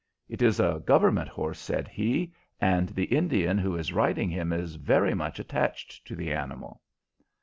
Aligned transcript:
"It 0.27 0.41
is 0.41 0.59
a 0.59 0.81
government 0.83 1.29
horse," 1.29 1.59
said 1.59 1.87
he, 1.87 2.33
"and 2.59 2.89
the 2.89 3.03
Indian 3.03 3.59
who 3.59 3.75
is 3.77 3.93
riding 3.93 4.31
him 4.31 4.51
is 4.51 4.73
very 4.77 5.13
much 5.13 5.37
attached 5.39 6.03
to 6.07 6.15
the 6.15 6.33
animal." 6.33 6.81